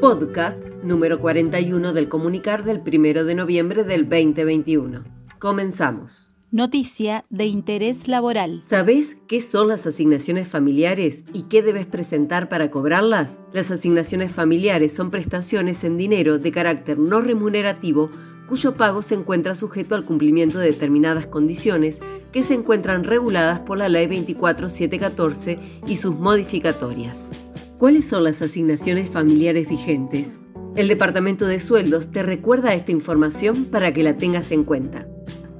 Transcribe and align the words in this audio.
Podcast 0.00 0.62
número 0.84 1.18
41 1.18 1.92
del 1.92 2.08
comunicar 2.08 2.62
del 2.62 2.82
1 2.86 3.24
de 3.24 3.34
noviembre 3.34 3.82
del 3.82 4.08
2021. 4.08 5.02
Comenzamos. 5.40 6.36
Noticia 6.52 7.24
de 7.30 7.46
interés 7.46 8.06
laboral. 8.06 8.62
¿Sabes 8.62 9.16
qué 9.26 9.40
son 9.40 9.66
las 9.66 9.88
asignaciones 9.88 10.46
familiares 10.46 11.24
y 11.32 11.42
qué 11.42 11.62
debes 11.62 11.86
presentar 11.86 12.48
para 12.48 12.70
cobrarlas? 12.70 13.38
Las 13.52 13.72
asignaciones 13.72 14.30
familiares 14.30 14.94
son 14.94 15.10
prestaciones 15.10 15.82
en 15.82 15.96
dinero 15.96 16.38
de 16.38 16.52
carácter 16.52 16.96
no 16.96 17.20
remunerativo 17.20 18.08
cuyo 18.48 18.76
pago 18.76 19.02
se 19.02 19.16
encuentra 19.16 19.56
sujeto 19.56 19.96
al 19.96 20.04
cumplimiento 20.04 20.60
de 20.60 20.66
determinadas 20.66 21.26
condiciones 21.26 22.00
que 22.32 22.44
se 22.44 22.54
encuentran 22.54 23.02
reguladas 23.02 23.58
por 23.58 23.78
la 23.78 23.88
Ley 23.88 24.06
24714 24.06 25.58
y 25.88 25.96
sus 25.96 26.18
modificatorias. 26.18 27.30
¿Cuáles 27.78 28.08
son 28.08 28.24
las 28.24 28.42
asignaciones 28.42 29.08
familiares 29.08 29.68
vigentes? 29.68 30.40
El 30.74 30.88
Departamento 30.88 31.46
de 31.46 31.60
Sueldos 31.60 32.10
te 32.10 32.24
recuerda 32.24 32.74
esta 32.74 32.90
información 32.90 33.66
para 33.66 33.92
que 33.92 34.02
la 34.02 34.16
tengas 34.16 34.50
en 34.50 34.64
cuenta. 34.64 35.06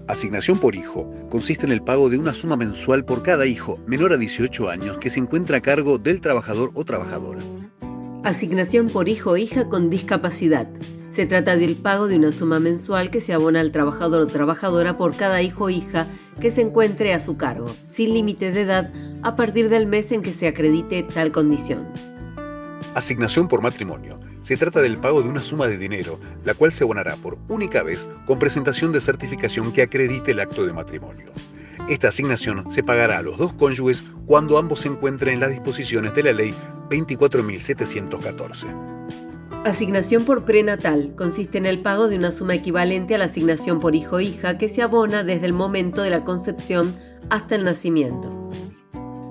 Asignación 0.08 0.58
por 0.58 0.74
hijo 0.74 1.08
consiste 1.30 1.64
en 1.64 1.70
el 1.70 1.80
pago 1.80 2.08
de 2.08 2.18
una 2.18 2.34
suma 2.34 2.56
mensual 2.56 3.04
por 3.04 3.22
cada 3.22 3.46
hijo 3.46 3.78
menor 3.86 4.12
a 4.12 4.16
18 4.16 4.68
años 4.68 4.98
que 4.98 5.10
se 5.10 5.20
encuentra 5.20 5.58
a 5.58 5.60
cargo 5.60 5.98
del 5.98 6.20
trabajador 6.20 6.72
o 6.74 6.84
trabajadora. 6.84 7.40
Asignación 8.24 8.88
por 8.88 9.08
hijo 9.08 9.30
o 9.30 9.36
hija 9.36 9.68
con 9.68 9.88
discapacidad. 9.88 10.68
Se 11.10 11.24
trata 11.24 11.56
del 11.56 11.76
pago 11.76 12.08
de 12.08 12.16
una 12.16 12.32
suma 12.32 12.58
mensual 12.58 13.12
que 13.12 13.20
se 13.20 13.32
abona 13.32 13.60
al 13.60 13.70
trabajador 13.70 14.22
o 14.22 14.26
trabajadora 14.26 14.98
por 14.98 15.14
cada 15.14 15.40
hijo 15.40 15.66
o 15.66 15.70
hija 15.70 16.08
que 16.40 16.50
se 16.50 16.62
encuentre 16.62 17.14
a 17.14 17.20
su 17.20 17.36
cargo, 17.36 17.68
sin 17.84 18.12
límite 18.12 18.50
de 18.50 18.62
edad, 18.62 18.92
a 19.22 19.36
partir 19.36 19.68
del 19.68 19.86
mes 19.86 20.10
en 20.10 20.22
que 20.22 20.32
se 20.32 20.48
acredite 20.48 21.04
tal 21.04 21.30
condición. 21.30 21.86
Asignación 22.98 23.46
por 23.46 23.62
matrimonio 23.62 24.18
se 24.40 24.56
trata 24.56 24.80
del 24.82 24.98
pago 24.98 25.22
de 25.22 25.28
una 25.28 25.38
suma 25.38 25.68
de 25.68 25.78
dinero, 25.78 26.18
la 26.44 26.54
cual 26.54 26.72
se 26.72 26.82
abonará 26.82 27.14
por 27.14 27.38
única 27.46 27.84
vez 27.84 28.04
con 28.26 28.40
presentación 28.40 28.90
de 28.90 29.00
certificación 29.00 29.72
que 29.72 29.82
acredite 29.82 30.32
el 30.32 30.40
acto 30.40 30.66
de 30.66 30.72
matrimonio. 30.72 31.26
Esta 31.88 32.08
asignación 32.08 32.68
se 32.68 32.82
pagará 32.82 33.18
a 33.18 33.22
los 33.22 33.38
dos 33.38 33.52
cónyuges 33.52 34.02
cuando 34.26 34.58
ambos 34.58 34.80
se 34.80 34.88
encuentren 34.88 35.34
en 35.34 35.40
las 35.40 35.50
disposiciones 35.50 36.12
de 36.16 36.24
la 36.24 36.32
Ley 36.32 36.52
24.714. 36.90 38.66
Asignación 39.64 40.24
por 40.24 40.44
prenatal 40.44 41.12
consiste 41.16 41.58
en 41.58 41.66
el 41.66 41.78
pago 41.78 42.08
de 42.08 42.16
una 42.16 42.32
suma 42.32 42.56
equivalente 42.56 43.14
a 43.14 43.18
la 43.18 43.26
asignación 43.26 43.78
por 43.78 43.94
hijo 43.94 44.16
o 44.16 44.20
hija 44.20 44.58
que 44.58 44.66
se 44.66 44.82
abona 44.82 45.22
desde 45.22 45.46
el 45.46 45.52
momento 45.52 46.02
de 46.02 46.10
la 46.10 46.24
concepción 46.24 46.96
hasta 47.30 47.54
el 47.54 47.62
nacimiento. 47.62 48.50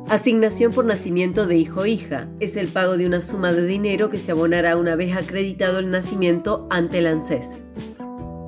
Asignación 0.09 0.72
por 0.72 0.86
nacimiento 0.86 1.47
de 1.47 1.58
hijo 1.58 1.81
o 1.81 1.86
hija. 1.86 2.30
Es 2.39 2.55
el 2.55 2.69
pago 2.69 2.95
de 2.95 3.05
una 3.05 3.19
suma 3.19 3.52
de 3.52 3.67
dinero 3.67 4.09
que 4.09 4.17
se 4.17 4.31
abonará 4.31 4.77
una 4.77 4.95
vez 4.95 5.13
acreditado 5.13 5.80
el 5.80 5.91
nacimiento 5.91 6.66
ante 6.69 7.00
el 7.00 7.08
ANSES. 7.08 7.59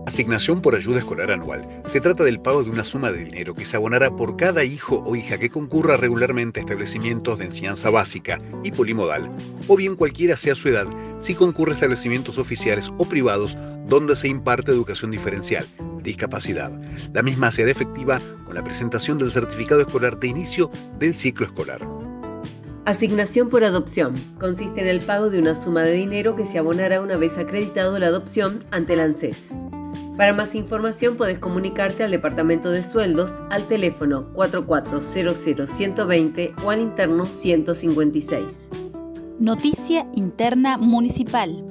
Asignación 0.05 0.61
por 0.61 0.73
ayuda 0.75 0.99
escolar 0.99 1.31
anual. 1.31 1.67
Se 1.85 1.99
trata 1.99 2.23
del 2.23 2.39
pago 2.39 2.63
de 2.63 2.69
una 2.69 2.85
suma 2.85 3.11
de 3.11 3.25
dinero 3.25 3.55
que 3.55 3.65
se 3.65 3.75
abonará 3.75 4.09
por 4.09 4.37
cada 4.37 4.63
hijo 4.63 5.03
o 5.05 5.17
hija 5.17 5.37
que 5.37 5.49
concurra 5.49 5.97
regularmente 5.97 6.61
a 6.61 6.63
establecimientos 6.63 7.37
de 7.37 7.45
enseñanza 7.45 7.89
básica 7.89 8.37
y 8.63 8.71
polimodal, 8.71 9.29
o 9.67 9.75
bien 9.75 9.97
cualquiera 9.97 10.37
sea 10.37 10.55
su 10.55 10.69
edad, 10.69 10.87
si 11.19 11.35
concurre 11.35 11.73
a 11.73 11.75
establecimientos 11.75 12.39
oficiales 12.39 12.89
o 12.97 13.03
privados 13.03 13.57
donde 13.85 14.15
se 14.15 14.29
imparte 14.29 14.71
educación 14.71 15.11
diferencial, 15.11 15.67
discapacidad. 16.03 16.71
La 17.13 17.23
misma 17.23 17.51
será 17.51 17.71
efectiva 17.71 18.19
con 18.45 18.55
la 18.55 18.63
presentación 18.63 19.17
del 19.17 19.31
certificado 19.31 19.81
escolar 19.81 20.19
de 20.19 20.27
inicio 20.27 20.69
del 20.97 21.15
ciclo 21.15 21.45
escolar. 21.45 21.81
Asignación 22.85 23.49
por 23.49 23.63
adopción. 23.63 24.15
Consiste 24.39 24.81
en 24.81 24.87
el 24.87 25.01
pago 25.01 25.29
de 25.29 25.39
una 25.39 25.53
suma 25.53 25.83
de 25.83 25.91
dinero 25.91 26.35
que 26.35 26.45
se 26.45 26.57
abonará 26.57 27.01
una 27.01 27.17
vez 27.17 27.37
acreditado 27.37 27.99
la 27.99 28.07
adopción 28.07 28.61
ante 28.71 28.93
el 28.93 29.01
ANSES. 29.01 29.37
Para 30.17 30.33
más 30.33 30.55
información 30.55 31.15
puedes 31.15 31.37
comunicarte 31.39 32.03
al 32.03 32.11
Departamento 32.11 32.71
de 32.71 32.83
Sueldos 32.83 33.39
al 33.51 33.67
teléfono 33.67 34.33
4400-120 34.33 36.53
o 36.63 36.71
al 36.71 36.81
interno 36.81 37.25
156. 37.25 38.69
Noticia 39.39 40.05
interna 40.15 40.77
municipal. 40.77 41.68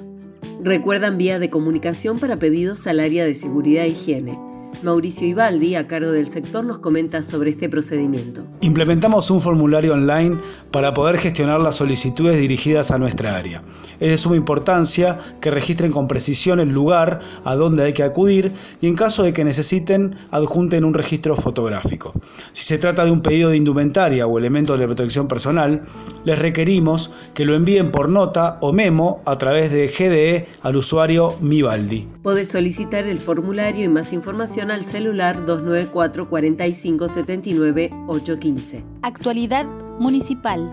Recuerdan 0.61 1.17
vía 1.17 1.39
de 1.39 1.49
comunicación 1.49 2.19
para 2.19 2.37
pedidos 2.37 2.85
al 2.85 2.99
área 2.99 3.25
de 3.25 3.33
seguridad 3.33 3.85
e 3.85 3.89
higiene. 3.89 4.48
Mauricio 4.83 5.27
Ibaldi, 5.27 5.75
a 5.75 5.87
cargo 5.87 6.11
del 6.11 6.27
sector, 6.27 6.63
nos 6.63 6.79
comenta 6.79 7.21
sobre 7.21 7.49
este 7.49 7.67
procedimiento. 7.67 8.45
Implementamos 8.61 9.29
un 9.29 9.41
formulario 9.41 9.93
online 9.93 10.37
para 10.71 10.93
poder 10.93 11.17
gestionar 11.17 11.59
las 11.59 11.75
solicitudes 11.75 12.37
dirigidas 12.37 12.91
a 12.91 12.97
nuestra 12.97 13.35
área. 13.35 13.61
Es 13.99 14.09
de 14.09 14.17
suma 14.17 14.37
importancia 14.37 15.19
que 15.41 15.51
registren 15.51 15.91
con 15.91 16.07
precisión 16.07 16.59
el 16.59 16.69
lugar 16.69 17.19
a 17.43 17.55
donde 17.55 17.83
hay 17.83 17.93
que 17.93 18.03
acudir 18.03 18.53
y 18.81 18.87
en 18.87 18.95
caso 18.95 19.23
de 19.23 19.33
que 19.33 19.43
necesiten 19.43 20.15
adjunten 20.31 20.85
un 20.85 20.93
registro 20.93 21.35
fotográfico. 21.35 22.13
Si 22.51 22.63
se 22.63 22.77
trata 22.77 23.03
de 23.03 23.11
un 23.11 23.21
pedido 23.21 23.49
de 23.49 23.57
indumentaria 23.57 24.27
o 24.27 24.37
elementos 24.37 24.79
de 24.79 24.85
protección 24.85 25.27
personal, 25.27 25.83
les 26.23 26.39
requerimos 26.39 27.11
que 27.33 27.45
lo 27.45 27.55
envíen 27.55 27.91
por 27.91 28.09
nota 28.09 28.57
o 28.61 28.71
memo 28.71 29.21
a 29.25 29.37
través 29.37 29.71
de 29.71 29.87
GDE 29.87 30.47
al 30.61 30.75
usuario 30.75 31.35
Mibaldi. 31.41 32.07
Podés 32.23 32.49
solicitar 32.49 33.05
el 33.05 33.19
formulario 33.19 33.85
y 33.85 33.87
más 33.87 34.13
información 34.13 34.58
al 34.59 34.83
celular 34.83 35.45
294 35.45 36.29
45 36.29 37.07
79 37.07 37.89
815. 38.07 38.83
Actualidad 39.01 39.65
municipal. 39.99 40.69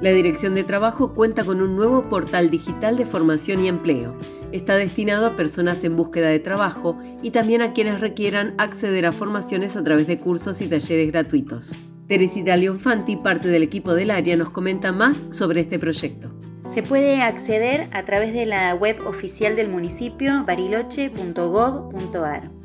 La 0.00 0.10
Dirección 0.10 0.54
de 0.54 0.64
Trabajo 0.64 1.14
cuenta 1.14 1.44
con 1.44 1.62
un 1.62 1.76
nuevo 1.76 2.08
portal 2.08 2.50
digital 2.50 2.96
de 2.96 3.06
formación 3.06 3.64
y 3.64 3.68
empleo. 3.68 4.16
Está 4.50 4.74
destinado 4.76 5.26
a 5.26 5.36
personas 5.36 5.84
en 5.84 5.96
búsqueda 5.96 6.28
de 6.28 6.40
trabajo 6.40 6.98
y 7.22 7.30
también 7.30 7.62
a 7.62 7.72
quienes 7.72 8.00
requieran 8.00 8.54
acceder 8.58 9.06
a 9.06 9.12
formaciones 9.12 9.76
a 9.76 9.84
través 9.84 10.08
de 10.08 10.18
cursos 10.18 10.60
y 10.60 10.66
talleres 10.66 11.12
gratuitos. 11.12 11.72
Teresita 12.08 12.56
Leonfanti, 12.56 13.14
parte 13.16 13.48
del 13.48 13.62
equipo 13.62 13.94
del 13.94 14.10
área, 14.10 14.36
nos 14.36 14.50
comenta 14.50 14.90
más 14.92 15.16
sobre 15.30 15.60
este 15.60 15.78
proyecto. 15.78 16.32
Se 16.66 16.82
puede 16.82 17.22
acceder 17.22 17.88
a 17.92 18.04
través 18.04 18.32
de 18.32 18.46
la 18.46 18.74
web 18.74 19.06
oficial 19.06 19.54
del 19.56 19.68
municipio 19.68 20.44
bariloche.gov.ar. 20.44 22.57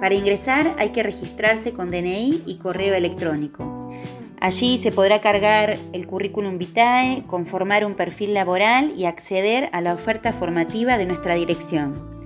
Para 0.00 0.14
ingresar 0.14 0.74
hay 0.78 0.90
que 0.90 1.02
registrarse 1.02 1.72
con 1.72 1.90
DNI 1.90 2.42
y 2.46 2.58
correo 2.58 2.94
electrónico. 2.94 3.88
Allí 4.40 4.78
se 4.78 4.92
podrá 4.92 5.20
cargar 5.20 5.76
el 5.92 6.06
currículum 6.06 6.58
vitae, 6.58 7.24
conformar 7.26 7.84
un 7.84 7.94
perfil 7.94 8.34
laboral 8.34 8.92
y 8.96 9.06
acceder 9.06 9.68
a 9.72 9.80
la 9.80 9.94
oferta 9.94 10.32
formativa 10.32 10.96
de 10.96 11.06
nuestra 11.06 11.34
dirección. 11.34 12.18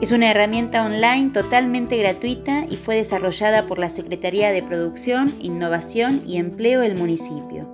Es 0.00 0.12
una 0.12 0.30
herramienta 0.30 0.84
online 0.84 1.30
totalmente 1.30 1.96
gratuita 1.96 2.66
y 2.70 2.76
fue 2.76 2.96
desarrollada 2.96 3.66
por 3.66 3.78
la 3.78 3.90
Secretaría 3.90 4.52
de 4.52 4.62
Producción, 4.62 5.34
Innovación 5.40 6.22
y 6.26 6.36
Empleo 6.36 6.80
del 6.80 6.96
municipio. 6.96 7.66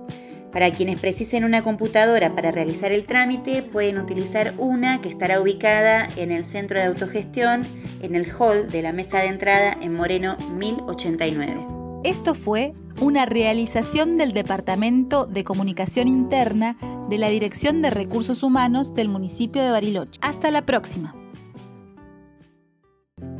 Para 0.53 0.71
quienes 0.71 0.99
precisen 0.99 1.43
una 1.43 1.63
computadora 1.63 2.35
para 2.35 2.51
realizar 2.51 2.91
el 2.91 3.05
trámite, 3.05 3.63
pueden 3.63 3.97
utilizar 3.97 4.53
una 4.59 5.01
que 5.01 5.09
estará 5.09 5.41
ubicada 5.41 6.07
en 6.15 6.31
el 6.31 6.45
centro 6.45 6.77
de 6.77 6.85
autogestión, 6.85 7.65
en 8.03 8.15
el 8.15 8.31
hall 8.31 8.69
de 8.69 8.83
la 8.83 8.93
mesa 8.93 9.19
de 9.19 9.27
entrada 9.27 9.75
en 9.81 9.95
Moreno 9.95 10.37
1089. 10.55 11.65
Esto 12.03 12.35
fue 12.35 12.73
una 13.01 13.25
realización 13.25 14.17
del 14.17 14.33
Departamento 14.33 15.25
de 15.25 15.43
Comunicación 15.43 16.07
Interna 16.07 16.77
de 17.09 17.17
la 17.17 17.29
Dirección 17.29 17.81
de 17.81 17.89
Recursos 17.89 18.43
Humanos 18.43 18.93
del 18.93 19.09
municipio 19.09 19.63
de 19.63 19.71
Bariloche. 19.71 20.19
Hasta 20.21 20.51
la 20.51 20.65
próxima. 20.65 21.15